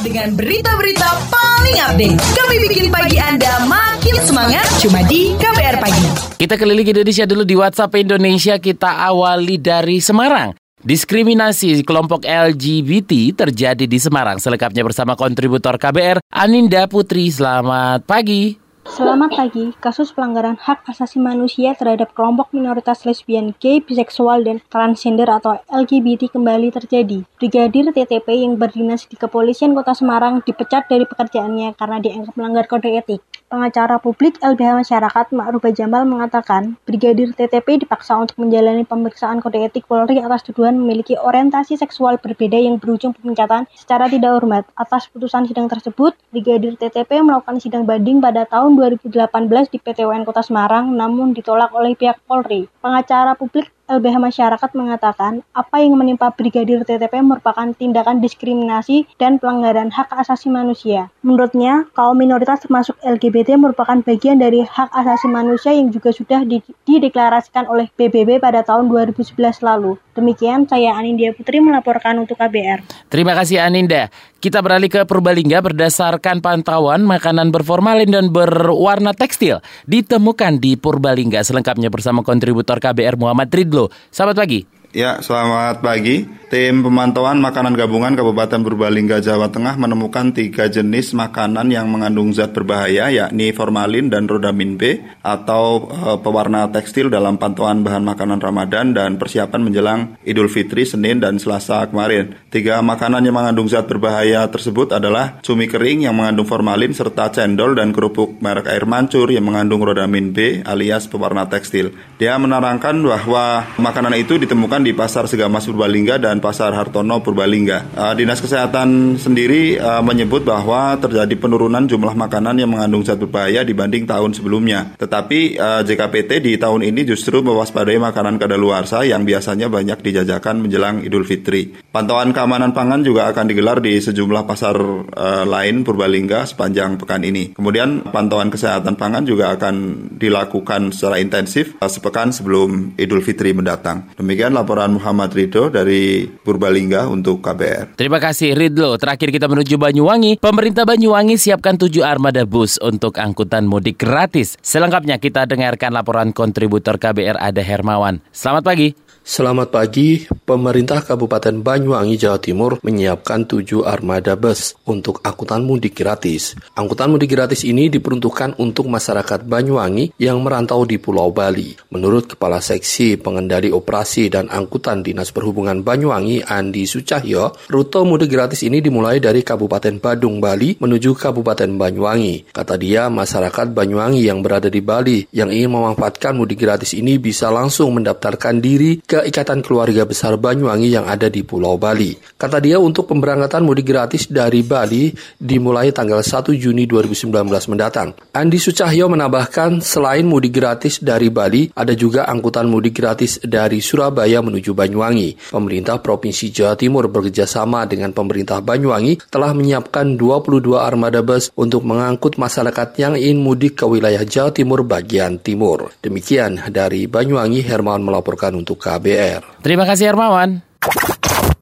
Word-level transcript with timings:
dengan 0.00 0.32
berita-berita 0.32 1.08
paling 1.28 1.78
update. 1.92 2.16
Kami 2.16 2.56
bikin 2.68 2.86
pagi 2.88 3.20
Anda 3.20 3.68
makin 3.68 4.16
semangat 4.24 4.64
cuma 4.80 5.04
di 5.04 5.36
KBR 5.36 5.76
Pagi. 5.76 6.06
Kita 6.40 6.56
keliling 6.56 6.88
Indonesia 6.88 7.28
dulu 7.28 7.44
di 7.44 7.52
WhatsApp 7.52 7.92
Indonesia. 8.00 8.56
Kita 8.56 9.04
awali 9.04 9.60
dari 9.60 10.00
Semarang. 10.00 10.56
Diskriminasi 10.80 11.84
kelompok 11.84 12.24
LGBT 12.24 13.36
terjadi 13.36 13.84
di 13.84 13.98
Semarang. 14.00 14.40
Selengkapnya 14.40 14.80
bersama 14.80 15.12
kontributor 15.12 15.76
KBR 15.76 16.24
Aninda 16.32 16.88
Putri. 16.88 17.28
Selamat 17.28 18.00
pagi. 18.08 18.69
Selamat 18.80 19.36
pagi. 19.36 19.76
Kasus 19.76 20.08
pelanggaran 20.16 20.56
hak 20.56 20.88
asasi 20.88 21.20
manusia 21.20 21.76
terhadap 21.76 22.16
kelompok 22.16 22.48
minoritas 22.56 23.04
lesbian, 23.04 23.52
gay, 23.60 23.84
biseksual, 23.84 24.40
dan 24.40 24.64
transgender 24.72 25.28
atau 25.28 25.60
LGBT 25.68 26.32
kembali 26.32 26.72
terjadi. 26.72 27.28
Brigadir 27.36 27.92
TTP 27.92 28.40
yang 28.40 28.56
berdinas 28.56 29.04
di 29.04 29.20
Kepolisian 29.20 29.76
Kota 29.76 29.92
Semarang 29.92 30.40
dipecat 30.40 30.88
dari 30.88 31.04
pekerjaannya 31.04 31.76
karena 31.76 32.00
dianggap 32.00 32.32
melanggar 32.40 32.64
kode 32.72 32.88
etik. 32.96 33.20
Pengacara 33.50 34.00
publik 34.00 34.40
LBH 34.40 34.86
Masyarakat 34.86 35.26
Ma'ruba 35.36 35.74
Jamal 35.76 36.08
mengatakan, 36.08 36.80
Brigadir 36.88 37.36
TTP 37.36 37.84
dipaksa 37.84 38.16
untuk 38.16 38.40
menjalani 38.40 38.88
pemeriksaan 38.88 39.44
kode 39.44 39.60
etik 39.60 39.90
Polri 39.90 40.24
atas 40.24 40.40
tuduhan 40.46 40.80
memiliki 40.80 41.20
orientasi 41.20 41.76
seksual 41.76 42.16
berbeda 42.16 42.56
yang 42.56 42.80
berujung 42.80 43.12
pemecatan 43.12 43.68
secara 43.76 44.08
tidak 44.08 44.40
hormat. 44.40 44.64
Atas 44.72 45.10
putusan 45.10 45.44
sidang 45.50 45.68
tersebut, 45.68 46.16
Brigadir 46.30 46.78
TTP 46.80 47.20
melakukan 47.20 47.58
sidang 47.58 47.84
banding 47.84 48.22
pada 48.22 48.46
tahun 48.46 48.69
2018 48.78 49.72
di 49.72 49.78
PT 49.80 50.04
UN 50.06 50.22
Kota 50.22 50.44
Semarang 50.44 50.92
namun 50.92 51.32
ditolak 51.32 51.70
oleh 51.72 51.96
pihak 51.96 52.22
Polri. 52.28 52.68
Pengacara 52.84 53.34
publik 53.34 53.70
LBH 53.90 54.22
Masyarakat 54.22 54.70
mengatakan 54.78 55.42
apa 55.50 55.82
yang 55.82 55.98
menimpa 55.98 56.30
Brigadir 56.30 56.86
TTP 56.86 57.26
merupakan 57.26 57.74
tindakan 57.74 58.22
diskriminasi 58.22 59.10
dan 59.18 59.42
pelanggaran 59.42 59.90
hak 59.90 60.14
asasi 60.14 60.46
manusia. 60.46 61.10
Menurutnya, 61.26 61.90
kaum 61.98 62.14
minoritas 62.14 62.62
termasuk 62.62 62.94
LGBT 63.02 63.58
merupakan 63.58 63.98
bagian 64.06 64.38
dari 64.38 64.62
hak 64.62 64.94
asasi 64.94 65.26
manusia 65.26 65.74
yang 65.74 65.90
juga 65.90 66.14
sudah 66.14 66.46
dideklarasikan 66.86 67.66
oleh 67.66 67.90
PBB 67.98 68.38
pada 68.38 68.62
tahun 68.62 68.86
2011 68.86 69.34
lalu. 69.66 69.98
Demikian, 70.14 70.70
saya 70.70 70.94
Anindya 70.94 71.34
Putri 71.34 71.58
melaporkan 71.58 72.14
untuk 72.22 72.38
KBR. 72.38 73.10
Terima 73.10 73.34
kasih 73.34 73.64
Aninda. 73.64 74.12
Kita 74.40 74.64
beralih 74.64 74.88
ke 74.88 75.04
Purbalingga 75.04 75.60
berdasarkan 75.60 76.40
pantauan 76.40 77.04
makanan 77.04 77.52
berformalin 77.52 78.08
dan 78.08 78.32
berwarna 78.32 79.12
tekstil 79.12 79.60
ditemukan 79.84 80.56
di 80.56 80.80
Purbalingga. 80.80 81.44
Selengkapnya 81.44 81.92
bersama 81.92 82.24
kontributor 82.24 82.80
KBR 82.80 83.20
Muhammad 83.20 83.52
Ridlo 83.52 83.79
Selamat 84.10 84.44
pagi. 84.44 84.80
Ya, 84.90 85.22
selamat 85.22 85.86
pagi. 85.86 86.26
Tim 86.50 86.82
pemantauan 86.82 87.38
makanan 87.38 87.78
gabungan 87.78 88.18
Kabupaten 88.18 88.58
Purbalingga, 88.58 89.22
Jawa 89.22 89.46
Tengah 89.46 89.78
menemukan 89.78 90.34
tiga 90.34 90.66
jenis 90.66 91.14
makanan 91.14 91.70
yang 91.70 91.86
mengandung 91.86 92.34
zat 92.34 92.50
berbahaya, 92.50 93.06
yakni 93.06 93.54
formalin 93.54 94.10
dan 94.10 94.26
rodamin 94.26 94.74
B, 94.74 94.98
atau 95.22 95.86
e, 95.86 96.18
pewarna 96.18 96.66
tekstil 96.74 97.06
dalam 97.06 97.38
pantauan 97.38 97.86
bahan 97.86 98.02
makanan 98.02 98.42
Ramadan 98.42 98.90
dan 98.90 99.14
persiapan 99.14 99.62
menjelang 99.62 100.18
Idul 100.26 100.50
Fitri 100.50 100.82
Senin 100.82 101.22
dan 101.22 101.38
Selasa 101.38 101.86
kemarin. 101.86 102.34
Tiga 102.50 102.82
makanan 102.82 103.22
yang 103.22 103.38
mengandung 103.38 103.70
zat 103.70 103.86
berbahaya 103.86 104.42
tersebut 104.50 104.90
adalah 104.90 105.38
cumi 105.38 105.70
kering 105.70 106.10
yang 106.10 106.18
mengandung 106.18 106.50
formalin 106.50 106.90
serta 106.90 107.30
cendol 107.30 107.78
dan 107.78 107.94
kerupuk 107.94 108.42
merek 108.42 108.66
air 108.66 108.90
mancur 108.90 109.30
yang 109.30 109.46
mengandung 109.46 109.86
rodamin 109.86 110.34
B 110.34 110.66
alias 110.66 111.06
pewarna 111.06 111.46
tekstil. 111.46 111.94
Dia 112.20 112.36
menerangkan 112.36 113.00
bahwa 113.00 113.64
makanan 113.80 114.12
itu 114.20 114.36
ditemukan 114.36 114.84
di 114.84 114.92
Pasar 114.92 115.24
Segamas 115.24 115.64
Purbalingga 115.64 116.20
dan 116.20 116.36
Pasar 116.36 116.76
Hartono 116.76 117.24
Purbalingga. 117.24 117.96
Uh, 117.96 118.12
Dinas 118.12 118.44
Kesehatan 118.44 119.16
sendiri 119.16 119.80
uh, 119.80 120.04
menyebut 120.04 120.44
bahwa 120.44 121.00
terjadi 121.00 121.32
penurunan 121.40 121.88
jumlah 121.88 122.12
makanan 122.12 122.60
yang 122.60 122.76
mengandung 122.76 123.08
zat 123.08 123.16
berbahaya 123.16 123.64
dibanding 123.64 124.04
tahun 124.04 124.36
sebelumnya. 124.36 124.92
Tetapi 125.00 125.56
uh, 125.56 125.80
JKPT 125.80 126.44
di 126.44 126.52
tahun 126.60 126.92
ini 126.92 127.08
justru 127.08 127.40
mewaspadai 127.40 127.96
makanan 127.96 128.36
kadaluarsa 128.36 129.00
yang 129.08 129.24
biasanya 129.24 129.72
banyak 129.72 130.04
dijajakan 130.04 130.60
menjelang 130.60 131.00
Idul 131.00 131.24
Fitri. 131.24 131.72
Pantauan 131.90 132.30
keamanan 132.30 132.70
pangan 132.70 133.02
juga 133.02 133.26
akan 133.34 133.50
digelar 133.50 133.82
di 133.82 133.98
sejumlah 133.98 134.46
pasar 134.46 134.78
uh, 135.10 135.42
lain 135.42 135.82
Purbalingga 135.82 136.46
sepanjang 136.46 136.94
pekan 137.02 137.26
ini. 137.26 137.50
Kemudian 137.58 138.06
pantauan 138.14 138.46
kesehatan 138.46 138.94
pangan 138.94 139.26
juga 139.26 139.50
akan 139.58 140.06
dilakukan 140.14 140.94
secara 140.94 141.18
intensif 141.18 141.74
uh, 141.82 141.90
sepekan 141.90 142.30
sebelum 142.30 142.94
Idul 142.94 143.26
Fitri 143.26 143.50
mendatang. 143.50 144.06
Demikian 144.14 144.54
laporan 144.54 145.02
Muhammad 145.02 145.34
Ridho 145.34 145.66
dari 145.66 146.30
Purbalingga 146.30 147.10
untuk 147.10 147.42
KBR. 147.42 147.98
Terima 147.98 148.22
kasih 148.22 148.54
Ridho. 148.54 148.94
Terakhir 148.94 149.34
kita 149.34 149.50
menuju 149.50 149.74
Banyuwangi. 149.74 150.38
Pemerintah 150.38 150.86
Banyuwangi 150.86 151.42
siapkan 151.42 151.74
tujuh 151.74 152.06
armada 152.06 152.46
bus 152.46 152.78
untuk 152.78 153.18
angkutan 153.18 153.66
mudik 153.66 153.98
gratis. 153.98 154.54
Selengkapnya 154.62 155.18
kita 155.18 155.42
dengarkan 155.42 155.90
laporan 155.90 156.30
kontributor 156.30 157.02
KBR 157.02 157.34
Ada 157.34 157.66
Hermawan. 157.66 158.22
Selamat 158.30 158.62
pagi. 158.62 159.09
Selamat 159.30 159.70
pagi, 159.70 160.26
pemerintah 160.26 161.06
Kabupaten 161.06 161.62
Banyuwangi, 161.62 162.18
Jawa 162.18 162.42
Timur 162.42 162.82
menyiapkan 162.82 163.46
tujuh 163.46 163.86
armada 163.86 164.34
bus 164.34 164.74
untuk 164.90 165.22
angkutan 165.22 165.62
mudik 165.62 165.94
gratis. 165.94 166.58
Angkutan 166.74 167.14
mudik 167.14 167.30
gratis 167.30 167.62
ini 167.62 167.86
diperuntukkan 167.86 168.58
untuk 168.58 168.90
masyarakat 168.90 169.46
Banyuwangi 169.46 170.18
yang 170.18 170.42
merantau 170.42 170.82
di 170.82 170.98
Pulau 170.98 171.30
Bali. 171.30 171.78
Menurut 171.94 172.34
Kepala 172.34 172.58
Seksi 172.58 173.22
Pengendali 173.22 173.70
Operasi 173.70 174.26
dan 174.34 174.50
Angkutan 174.50 175.06
Dinas 175.06 175.30
Perhubungan 175.30 175.86
Banyuwangi, 175.86 176.42
Andi 176.42 176.82
Sucahyo, 176.90 177.54
rute 177.70 178.02
mudik 178.02 178.34
gratis 178.34 178.66
ini 178.66 178.82
dimulai 178.82 179.22
dari 179.22 179.46
Kabupaten 179.46 180.02
Badung, 180.02 180.42
Bali 180.42 180.74
menuju 180.82 181.14
Kabupaten 181.14 181.70
Banyuwangi. 181.78 182.50
Kata 182.50 182.74
dia, 182.74 183.06
masyarakat 183.06 183.70
Banyuwangi 183.70 184.26
yang 184.26 184.42
berada 184.42 184.66
di 184.66 184.82
Bali 184.82 185.22
yang 185.30 185.54
ingin 185.54 185.70
memanfaatkan 185.70 186.34
mudik 186.34 186.66
gratis 186.66 186.98
ini 186.98 187.22
bisa 187.22 187.46
langsung 187.54 187.94
mendaftarkan 187.94 188.58
diri 188.58 188.98
ke 188.98 189.19
Ikatan 189.24 189.60
Keluarga 189.60 190.08
Besar 190.08 190.40
Banyuwangi 190.40 190.88
yang 190.92 191.04
ada 191.04 191.28
di 191.28 191.44
Pulau 191.44 191.76
Bali. 191.76 192.16
Kata 192.40 192.58
dia 192.58 192.80
untuk 192.80 193.10
pemberangkatan 193.10 193.60
mudik 193.62 193.90
gratis 193.90 194.26
dari 194.28 194.64
Bali 194.64 195.12
dimulai 195.36 195.92
tanggal 195.92 196.24
1 196.24 196.56
Juni 196.56 196.88
2019 196.88 197.28
mendatang. 197.70 198.16
Andi 198.32 198.56
Sucahyo 198.56 199.06
menambahkan 199.12 199.84
selain 199.84 200.24
mudik 200.24 200.56
gratis 200.56 201.02
dari 201.02 201.28
Bali, 201.28 201.68
ada 201.76 201.92
juga 201.92 202.24
angkutan 202.26 202.66
mudik 202.70 202.96
gratis 202.96 203.42
dari 203.44 203.84
Surabaya 203.84 204.40
menuju 204.40 204.72
Banyuwangi. 204.72 205.52
Pemerintah 205.52 206.00
Provinsi 206.00 206.48
Jawa 206.48 206.74
Timur 206.78 207.10
bekerjasama 207.12 207.84
dengan 207.84 208.16
pemerintah 208.16 208.64
Banyuwangi 208.64 209.28
telah 209.28 209.52
menyiapkan 209.52 210.16
22 210.16 210.78
armada 210.78 211.20
bus 211.20 211.52
untuk 211.58 211.84
mengangkut 211.84 212.38
masyarakat 212.40 212.88
yang 212.96 213.14
ingin 213.18 213.42
mudik 213.42 213.82
ke 213.82 213.86
wilayah 213.86 214.22
Jawa 214.24 214.54
Timur 214.54 214.86
bagian 214.86 215.42
timur. 215.42 215.92
Demikian 216.00 216.70
dari 216.70 217.04
Banyuwangi, 217.10 217.60
Hermawan 217.66 218.02
melaporkan 218.06 218.56
untuk 218.56 218.80
KBR. 218.80 219.09
KBR. 219.10 219.42
Terima 219.66 219.82
kasih 219.82 220.14
Hermawan. 220.14 220.62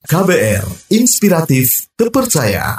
KBR, 0.04 0.68
inspiratif, 0.92 1.88
terpercaya. 1.96 2.76